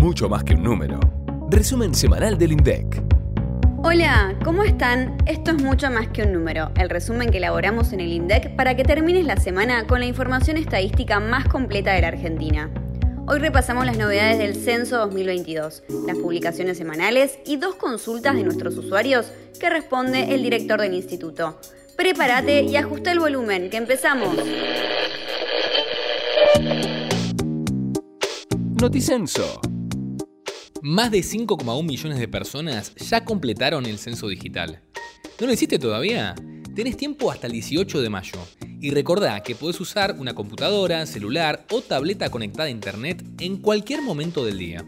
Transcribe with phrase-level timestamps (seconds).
[0.00, 0.98] mucho más que un número.
[1.50, 3.02] Resumen semanal del INDEC.
[3.84, 5.18] Hola, ¿cómo están?
[5.26, 8.74] Esto es mucho más que un número, el resumen que elaboramos en el INDEC para
[8.74, 12.70] que termines la semana con la información estadística más completa de la Argentina.
[13.26, 18.78] Hoy repasamos las novedades del Censo 2022, las publicaciones semanales y dos consultas de nuestros
[18.78, 19.30] usuarios
[19.60, 21.60] que responde el director del instituto.
[21.98, 24.34] Prepárate y ajusta el volumen, que empezamos.
[28.80, 29.60] Noticenso.
[30.82, 34.80] Más de 5,1 millones de personas ya completaron el censo digital.
[35.38, 36.34] ¿No lo hiciste todavía?
[36.74, 38.38] Tenés tiempo hasta el 18 de mayo.
[38.80, 44.00] Y recordá que podés usar una computadora, celular o tableta conectada a internet en cualquier
[44.00, 44.82] momento del día.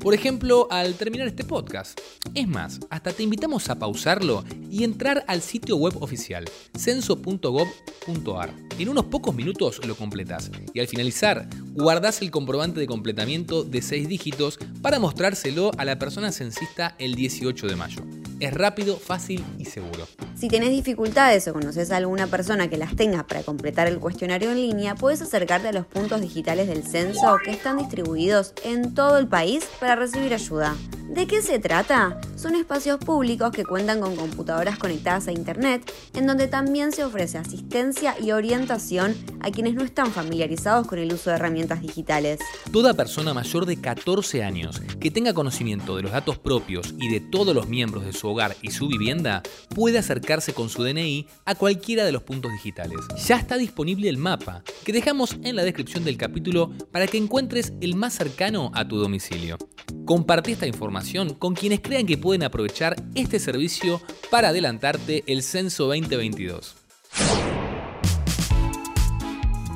[0.00, 2.00] Por ejemplo, al terminar este podcast.
[2.34, 6.44] Es más, hasta te invitamos a pausarlo y entrar al sitio web oficial,
[6.76, 8.54] censo.gov.ar.
[8.78, 13.82] En unos pocos minutos lo completas y al finalizar guardás el comprobante de completamiento de
[13.82, 18.02] 6 dígitos para mostrárselo a la persona censista el 18 de mayo.
[18.38, 20.06] Es rápido, fácil y seguro.
[20.36, 24.50] Si tenés dificultades o conoces a alguna persona que las tenga para completar el cuestionario
[24.50, 29.16] en línea, puedes acercarte a los puntos digitales del censo que están distribuidos en todo
[29.16, 30.76] el país para recibir ayuda.
[31.08, 32.20] ¿De qué se trata?
[32.46, 37.38] Son espacios públicos que cuentan con computadoras conectadas a Internet, en donde también se ofrece
[37.38, 42.38] asistencia y orientación a quienes no están familiarizados con el uso de herramientas digitales.
[42.72, 47.18] Toda persona mayor de 14 años que tenga conocimiento de los datos propios y de
[47.18, 49.42] todos los miembros de su hogar y su vivienda
[49.74, 53.00] puede acercarse con su DNI a cualquiera de los puntos digitales.
[53.26, 57.72] Ya está disponible el mapa, que dejamos en la descripción del capítulo para que encuentres
[57.80, 59.58] el más cercano a tu domicilio.
[60.04, 65.84] Compartí esta información con quienes crean que pueden aprovechar este servicio para adelantarte el censo
[65.86, 66.76] 2022.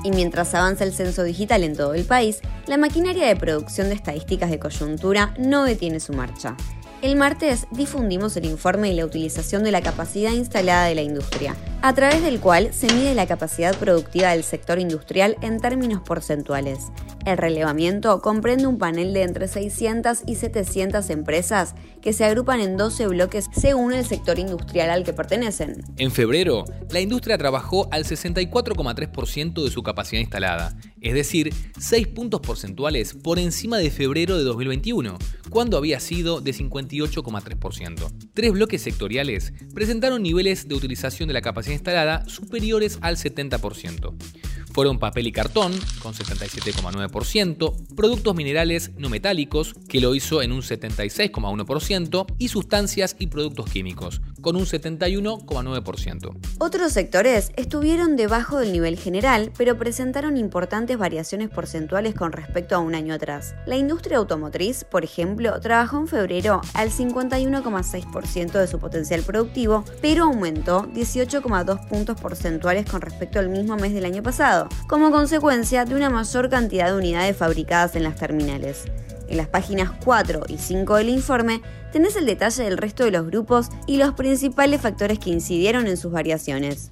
[0.04, 3.94] Y mientras avanza el censo digital en todo el país, la maquinaria de producción de
[3.94, 6.54] estadísticas de coyuntura no detiene su marcha.
[7.00, 11.56] El martes difundimos el informe de la utilización de la capacidad instalada de la industria,
[11.80, 16.88] a través del cual se mide la capacidad productiva del sector industrial en términos porcentuales.
[17.26, 22.76] El relevamiento comprende un panel de entre 600 y 700 empresas que se agrupan en
[22.76, 25.82] 12 bloques según el sector industrial al que pertenecen.
[25.98, 32.40] En febrero, la industria trabajó al 64,3% de su capacidad instalada, es decir, 6 puntos
[32.40, 35.18] porcentuales por encima de febrero de 2021,
[35.50, 38.30] cuando había sido de 58,3%.
[38.32, 44.14] Tres bloques sectoriales presentaron niveles de utilización de la capacidad instalada superiores al 70%
[44.72, 50.62] fueron papel y cartón, con 77,9%, productos minerales no metálicos, que lo hizo en un
[50.62, 56.36] 76,1%, y sustancias y productos químicos, con un 71,9%.
[56.58, 62.78] Otros sectores estuvieron debajo del nivel general, pero presentaron importantes variaciones porcentuales con respecto a
[62.78, 63.54] un año atrás.
[63.66, 70.24] La industria automotriz, por ejemplo, trabajó en febrero al 51,6% de su potencial productivo, pero
[70.24, 75.94] aumentó 18,2 puntos porcentuales con respecto al mismo mes del año pasado como consecuencia de
[75.94, 78.84] una mayor cantidad de unidades fabricadas en las terminales.
[79.30, 83.26] En las páginas 4 y 5 del informe tenés el detalle del resto de los
[83.26, 86.90] grupos y los principales factores que incidieron en sus variaciones.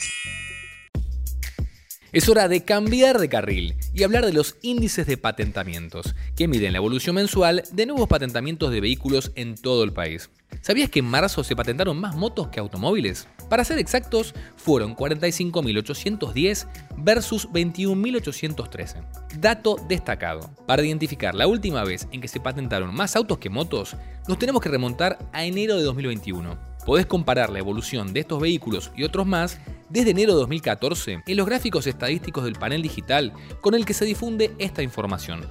[2.11, 6.73] Es hora de cambiar de carril y hablar de los índices de patentamientos, que miden
[6.73, 10.31] la evolución mensual de nuevos patentamientos de vehículos en todo el país.
[10.63, 13.29] ¿Sabías que en marzo se patentaron más motos que automóviles?
[13.51, 19.05] Para ser exactos, fueron 45.810 versus 21.813.
[19.39, 20.49] Dato destacado.
[20.67, 23.97] Para identificar la última vez en que se patentaron más autos que motos,
[24.27, 26.59] nos tenemos que remontar a enero de 2021.
[26.87, 29.59] Podés comparar la evolución de estos vehículos y otros más
[29.91, 34.05] desde enero de 2014 en los gráficos estadísticos del panel digital con el que se
[34.05, 35.47] difunde esta información.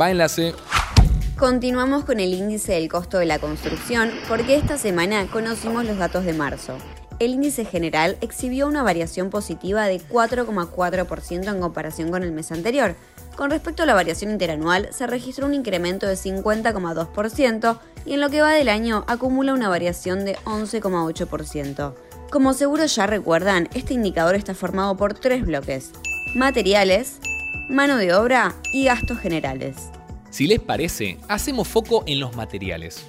[0.00, 0.54] Va enlace.
[1.38, 6.24] Continuamos con el índice del costo de la construcción porque esta semana conocimos los datos
[6.24, 6.76] de marzo.
[7.18, 12.96] El índice general exhibió una variación positiva de 4,4% en comparación con el mes anterior.
[13.36, 18.28] Con respecto a la variación interanual, se registró un incremento de 50,2% y en lo
[18.28, 21.94] que va del año acumula una variación de 11,8%.
[22.32, 25.90] Como seguro ya recuerdan, este indicador está formado por tres bloques.
[26.34, 27.18] Materiales,
[27.68, 29.90] mano de obra y gastos generales.
[30.30, 33.04] Si les parece, hacemos foco en los materiales.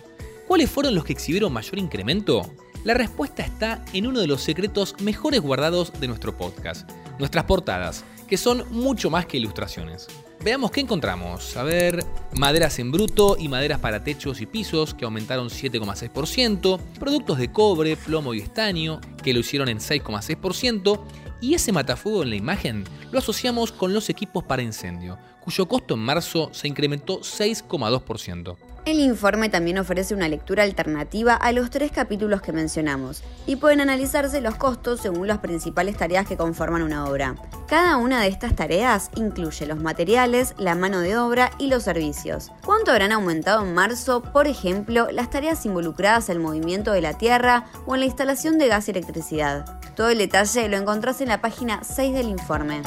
[0.45, 2.53] ¿Cuáles fueron los que exhibieron mayor incremento?
[2.83, 8.03] La respuesta está en uno de los secretos mejores guardados de nuestro podcast, nuestras portadas,
[8.27, 10.07] que son mucho más que ilustraciones.
[10.43, 11.55] Veamos qué encontramos.
[11.55, 12.03] A ver,
[12.33, 17.95] maderas en bruto y maderas para techos y pisos que aumentaron 7,6%, productos de cobre,
[17.95, 20.99] plomo y estaño que lo hicieron en 6,6%,
[21.43, 25.95] y ese matafuego en la imagen lo asociamos con los equipos para incendio, cuyo costo
[25.95, 28.55] en marzo se incrementó 6,2%.
[28.85, 33.81] El informe también ofrece una lectura alternativa a los tres capítulos que mencionamos y pueden
[33.81, 37.35] analizarse los costos según las principales tareas que conforman una obra.
[37.67, 42.51] Cada una de estas tareas incluye los materiales, la mano de obra y los servicios.
[42.65, 47.65] ¿Cuánto habrán aumentado en marzo, por ejemplo, las tareas involucradas el movimiento de la Tierra
[47.85, 49.82] o en la instalación de gas y electricidad?
[49.95, 52.81] Todo el detalle lo encontrás en la página 6 del informe.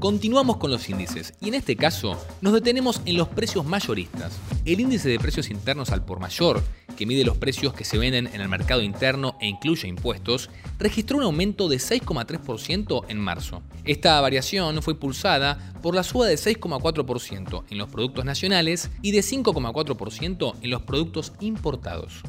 [0.00, 4.32] Continuamos con los índices y en este caso nos detenemos en los precios mayoristas.
[4.64, 6.60] El índice de precios internos al por mayor,
[6.96, 11.18] que mide los precios que se venden en el mercado interno e incluye impuestos, registró
[11.18, 13.62] un aumento de 6,3% en marzo.
[13.84, 19.20] Esta variación fue impulsada por la suba de 6,4% en los productos nacionales y de
[19.20, 22.22] 5,4% en los productos importados.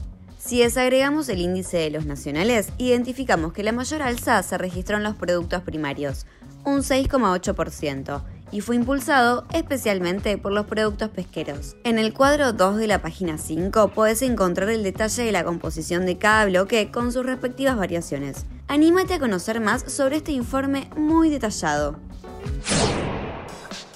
[0.45, 5.03] Si desagregamos el índice de los nacionales, identificamos que la mayor alza se registró en
[5.03, 6.27] los productos primarios,
[6.63, 8.21] un 6,8%,
[8.51, 11.75] y fue impulsado especialmente por los productos pesqueros.
[11.83, 16.05] En el cuadro 2 de la página 5 puedes encontrar el detalle de la composición
[16.05, 18.45] de cada bloque con sus respectivas variaciones.
[18.67, 21.95] Anímate a conocer más sobre este informe muy detallado.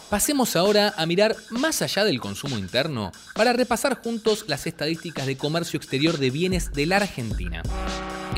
[0.09, 5.37] Pasemos ahora a mirar más allá del consumo interno para repasar juntos las estadísticas de
[5.37, 7.61] comercio exterior de bienes de la Argentina.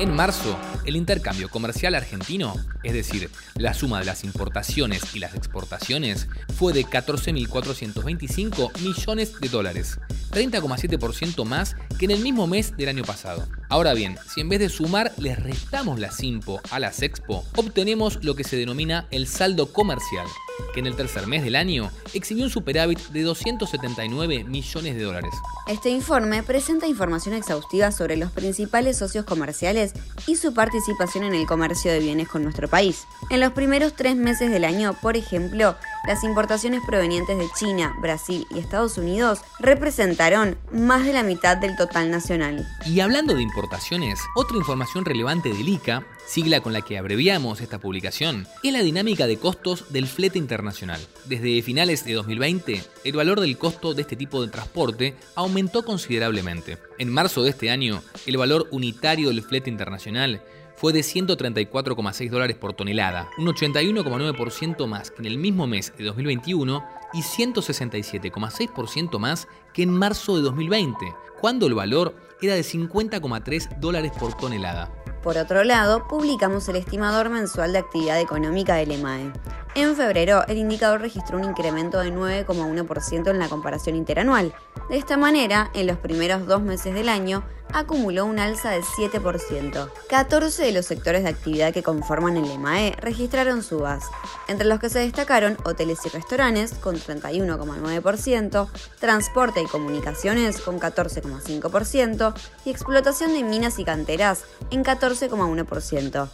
[0.02, 5.36] En marzo, el intercambio comercial argentino, es decir, la suma de las importaciones y las
[5.36, 6.26] exportaciones,
[6.56, 10.00] fue de 14.425 millones de dólares,
[10.32, 13.46] 30,7% más que en el mismo mes del año pasado.
[13.68, 18.24] Ahora bien, si en vez de sumar les restamos la Simpo a las Expo, obtenemos
[18.24, 20.26] lo que se denomina el saldo comercial,
[20.74, 25.32] que en el tercer mes del año exhibió un superávit de 279 millones de dólares.
[25.68, 29.91] Este informe presenta información exhaustiva sobre los principales socios comerciales
[30.26, 33.04] y su participación en el comercio de bienes con nuestro país.
[33.30, 35.76] En los primeros tres meses del año, por ejemplo,
[36.06, 41.76] las importaciones provenientes de China, Brasil y Estados Unidos representaron más de la mitad del
[41.76, 42.66] total nacional.
[42.86, 47.78] Y hablando de importaciones, otra información relevante del ICA, sigla con la que abreviamos esta
[47.78, 51.00] publicación, es la dinámica de costos del flete internacional.
[51.26, 56.78] Desde finales de 2020, el valor del costo de este tipo de transporte aumentó considerablemente.
[56.98, 60.42] En marzo de este año, el valor unitario del flete internacional
[60.82, 66.02] fue de 134,6 dólares por tonelada, un 81,9% más que en el mismo mes de
[66.02, 73.78] 2021 y 167,6% más que en marzo de 2020, cuando el valor era de 50,3
[73.78, 74.90] dólares por tonelada.
[75.22, 79.32] Por otro lado, publicamos el estimador mensual de actividad económica del EMAE.
[79.74, 84.54] En febrero, el indicador registró un incremento de 9,1% en la comparación interanual.
[84.90, 87.42] De esta manera, en los primeros dos meses del año,
[87.72, 89.90] acumuló un alza de 7%.
[90.10, 94.04] 14 de los sectores de actividad que conforman el EMAE registraron subas,
[94.46, 98.68] entre los que se destacaron hoteles y restaurantes con 31,9%,
[99.00, 102.34] transporte y comunicaciones con 14,5%
[102.66, 106.28] y explotación de minas y canteras en 14,1%.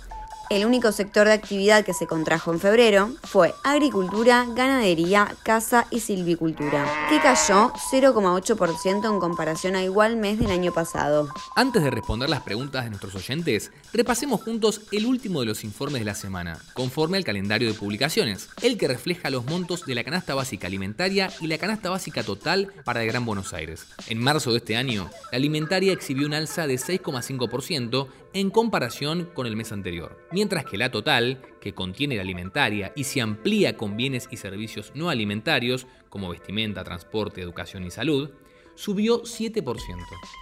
[0.50, 6.00] El único sector de actividad que se contrajo en febrero fue agricultura, ganadería, caza y
[6.00, 11.28] silvicultura, que cayó 0,8% en comparación a igual mes del año pasado.
[11.54, 16.00] Antes de responder las preguntas de nuestros oyentes, repasemos juntos el último de los informes
[16.00, 20.04] de la semana, conforme al calendario de publicaciones, el que refleja los montos de la
[20.04, 23.86] canasta básica alimentaria y la canasta básica total para el Gran Buenos Aires.
[24.06, 29.46] En marzo de este año, la alimentaria exhibió un alza de 6,5% en comparación con
[29.46, 33.96] el mes anterior mientras que la total, que contiene la alimentaria y se amplía con
[33.96, 38.30] bienes y servicios no alimentarios, como vestimenta, transporte, educación y salud,
[38.76, 39.64] subió 7%.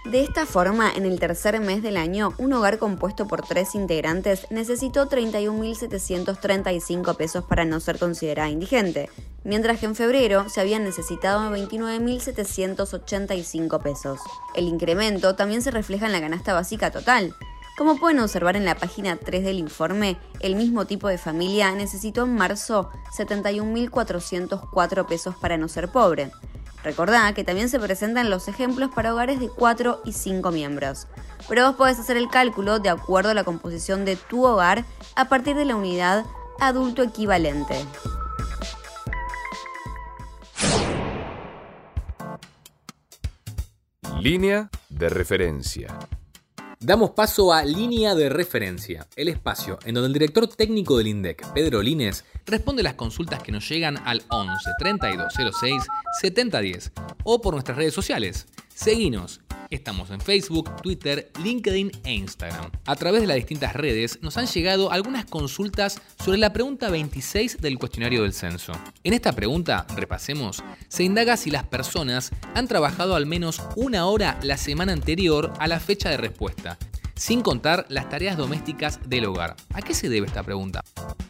[0.05, 4.45] De esta forma, en el tercer mes del año, un hogar compuesto por tres integrantes
[4.51, 9.09] necesitó 31.735 pesos para no ser considerada indigente,
[9.43, 14.19] mientras que en febrero se habían necesitado 29.785 pesos.
[14.53, 17.33] El incremento también se refleja en la canasta básica total,
[17.77, 22.23] como pueden observar en la página 3 del informe, el mismo tipo de familia necesitó
[22.23, 26.31] en marzo 71.404 pesos para no ser pobre.
[26.83, 31.05] Recordá que también se presentan los ejemplos para hogares de 4 y 5 miembros.
[31.47, 34.83] Pero vos podés hacer el cálculo de acuerdo a la composición de tu hogar
[35.15, 36.25] a partir de la unidad
[36.59, 37.85] adulto equivalente.
[44.19, 45.95] Línea de referencia.
[46.79, 51.51] Damos paso a Línea de Referencia, el espacio en donde el director técnico del INDEC,
[51.51, 55.83] Pedro Lines, responde las consultas que nos llegan al 11 3206
[56.21, 56.91] 7010
[57.23, 58.45] o por nuestras redes sociales.
[58.67, 62.71] Seguinos Estamos en Facebook, Twitter, LinkedIn e Instagram.
[62.85, 67.59] A través de las distintas redes nos han llegado algunas consultas sobre la pregunta 26
[67.59, 68.71] del cuestionario del censo.
[69.03, 74.39] En esta pregunta, repasemos, se indaga si las personas han trabajado al menos una hora
[74.41, 76.77] la semana anterior a la fecha de respuesta,
[77.15, 79.57] sin contar las tareas domésticas del hogar.
[79.73, 80.81] ¿A qué se debe esta pregunta?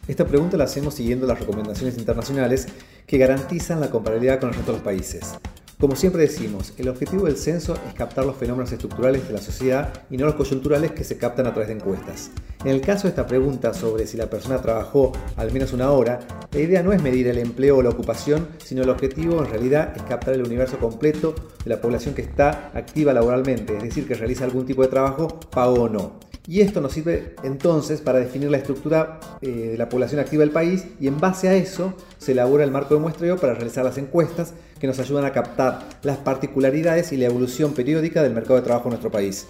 [0.06, 2.68] Esta pregunta la hacemos siguiendo las recomendaciones internacionales
[3.04, 5.34] que garantizan la comparabilidad con los países.
[5.80, 9.92] Como siempre decimos, el objetivo del censo es captar los fenómenos estructurales de la sociedad
[10.10, 12.32] y no los coyunturales que se captan a través de encuestas.
[12.64, 16.18] En el caso de esta pregunta sobre si la persona trabajó al menos una hora,
[16.50, 19.92] la idea no es medir el empleo o la ocupación, sino el objetivo en realidad
[19.94, 24.14] es captar el universo completo de la población que está activa laboralmente, es decir, que
[24.14, 26.27] realiza algún tipo de trabajo, pago o no.
[26.48, 30.50] Y esto nos sirve entonces para definir la estructura eh, de la población activa del
[30.50, 33.98] país y en base a eso se elabora el marco de muestreo para realizar las
[33.98, 38.62] encuestas que nos ayudan a captar las particularidades y la evolución periódica del mercado de
[38.62, 39.46] trabajo en nuestro país.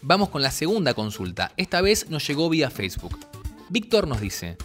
[0.00, 1.52] Vamos con la segunda consulta.
[1.58, 3.18] Esta vez nos llegó vía Facebook.
[3.68, 4.56] Víctor nos dice,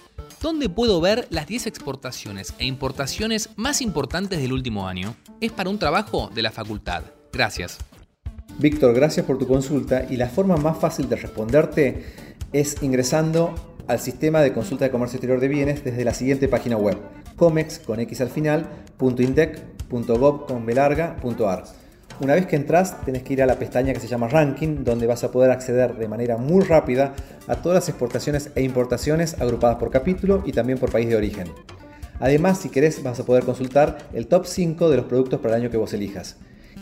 [0.41, 5.17] ¿dónde puedo ver las 10 exportaciones e importaciones más importantes del último año?
[5.41, 7.03] Es para un trabajo de la facultad.
[7.33, 7.79] Gracias.
[8.57, 12.03] Víctor, gracias por tu consulta y la forma más fácil de responderte
[12.53, 13.53] es ingresando
[13.85, 16.97] al sistema de consulta de comercio exterior de bienes desde la siguiente página web,
[17.35, 18.69] comex con x al final,
[22.21, 25.05] Una vez que entras, tenés que ir a la pestaña que se llama Ranking, donde
[25.05, 27.13] vas a poder acceder de manera muy rápida
[27.47, 31.49] a todas las exportaciones e importaciones agrupadas por capítulo y también por país de origen.
[32.21, 35.63] Además, si querés, vas a poder consultar el top 5 de los productos para el
[35.63, 36.37] año que vos elijas.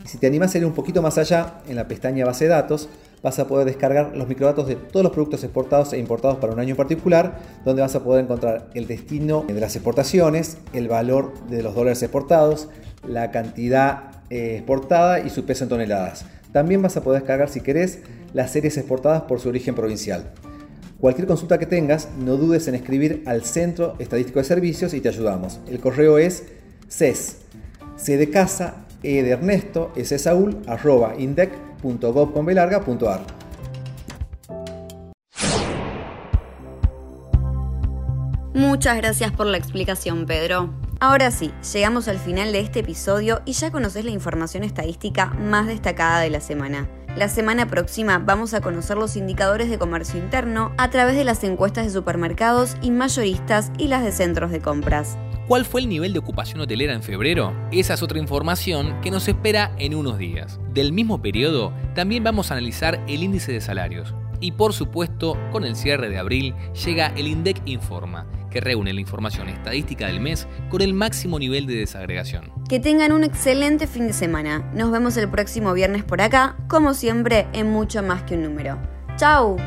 [0.06, 2.90] Si te animas a ir un poquito más allá, en la pestaña Base de datos,
[3.22, 6.60] vas a poder descargar los microdatos de todos los productos exportados e importados para un
[6.60, 11.34] año en particular, donde vas a poder encontrar el destino de las exportaciones, el valor
[11.48, 12.68] de los dólares exportados,
[13.08, 16.26] la cantidad eh, exportada y su peso en toneladas.
[16.52, 18.00] También vas a poder descargar, si querés,
[18.34, 20.32] las series exportadas por su origen provincial.
[21.00, 25.10] Cualquier consulta que tengas, no dudes en escribir al Centro Estadístico de Servicios y te
[25.10, 25.60] ayudamos.
[25.68, 26.44] El correo es
[26.90, 27.38] CES,
[28.06, 31.14] de casa, e Ernesto, Saúl, arroba.
[38.54, 40.70] Muchas gracias por la explicación, Pedro.
[41.00, 45.68] Ahora sí, llegamos al final de este episodio y ya conoces la información estadística más
[45.68, 46.88] destacada de la semana.
[47.18, 51.44] La semana próxima vamos a conocer los indicadores de comercio interno a través de las
[51.44, 55.18] encuestas de supermercados y mayoristas y las de centros de compras.
[55.48, 57.54] ¿Cuál fue el nivel de ocupación hotelera en febrero?
[57.70, 60.58] Esa es otra información que nos espera en unos días.
[60.74, 64.16] Del mismo periodo, también vamos a analizar el índice de salarios.
[64.40, 69.02] Y por supuesto, con el cierre de abril, llega el INDEC Informa, que reúne la
[69.02, 72.50] información estadística del mes con el máximo nivel de desagregación.
[72.70, 74.72] Que tengan un excelente fin de semana.
[74.74, 78.80] Nos vemos el próximo viernes por acá, como siempre, en mucho más que un número.
[79.18, 79.58] ¡Chao!